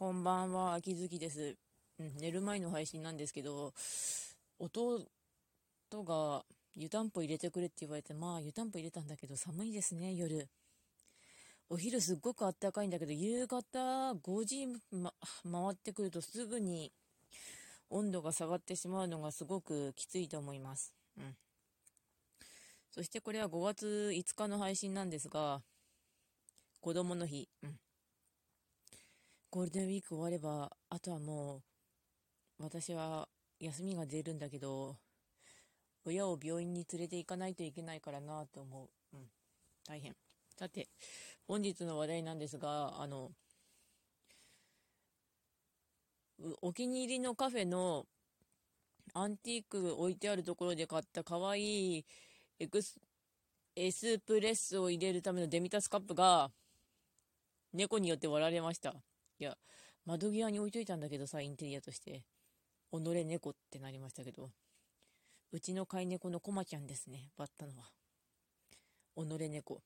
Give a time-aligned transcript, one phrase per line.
[0.00, 1.58] こんばんは、秋月です、
[1.98, 2.16] うん。
[2.16, 3.74] 寝る前の配信なんですけど、
[4.58, 5.06] 弟
[5.92, 6.42] が
[6.74, 10.48] 湯たんぽ入れてくれって言われて、まあ湯たんぽ入れたんだけど寒いですね、夜。
[11.68, 15.12] お昼すっごくあったかいんだけど、夕方5時、ま、
[15.42, 16.90] 回ってくるとすぐに
[17.90, 20.94] 温度が下がってしまうのがすごくきついと思います。
[21.18, 21.36] うん。
[22.90, 25.60] そしてこれは5月5日の配信なんですが、
[26.80, 27.50] 子供の日。
[27.62, 27.78] うん。
[29.50, 34.96] ゴールデンウィーク終われば、あとはもう、私は休みが出るんだけど、
[36.04, 39.16] 親を病院に連れて行かないといけないからなと思う。
[39.16, 39.26] うん。
[39.84, 40.14] 大変。
[40.56, 40.88] さて、
[41.48, 43.32] 本日の話題なんですが、あの、
[46.62, 48.06] お気に入りのカフェの
[49.14, 52.06] アンティーク置いてあるところで買った可愛い
[52.60, 53.00] エクス、
[53.74, 56.52] エスプレッソを入れるためのデミタスカップが
[57.72, 58.94] 猫によって割られました。
[59.40, 59.56] いや、
[60.04, 62.24] 窓際に置いといたんだけどさ、インテリアとして。
[62.92, 64.50] 己猫ってなりましたけど。
[65.52, 67.90] うちの飼い猫のコマちゃんですね、割ったのは。
[69.16, 69.82] 己猫。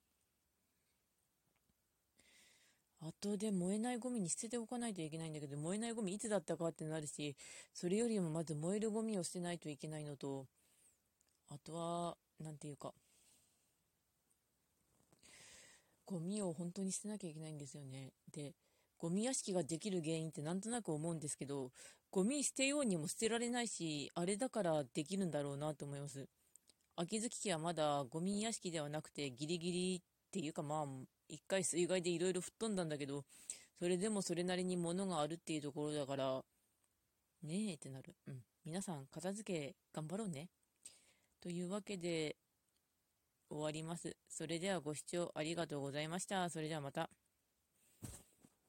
[3.01, 7.37] 後で燃えないゴミに捨てておかないといけないんだけど、燃えないゴミいつだったかってなるし、
[7.73, 10.49] それよりもまず燃えるゴミを捨てないといけないのと、
[11.49, 12.93] あとは、なんていうか、
[16.07, 18.13] ゴミを本当に捨てなきゃいけないんですよね。
[18.33, 18.55] で、
[19.05, 21.71] ゴミ屋敷ができる原因ってなんとなく思うんですけど、
[22.11, 26.27] ゴミ捨てようにも捨てられないし、あれだからできるんだろうなと思います。
[26.97, 30.01] 秋月家はまだゴミ屋敷ではなくてギリギリっ
[30.33, 30.87] ていうかまあ、
[31.29, 33.27] 一回水害でいろいろ吹っ飛んだんだけど、
[33.79, 36.41] それでもそれなりに物があるっていうところだから、
[37.43, 38.15] ねえってなる。
[38.27, 38.41] うん。
[38.65, 40.49] 皆さん、片付け頑張ろうね。
[41.43, 42.37] というわけで、
[43.51, 44.17] 終わります。
[44.31, 46.49] それではご視聴ありがとうございました。
[46.49, 47.11] それではまた。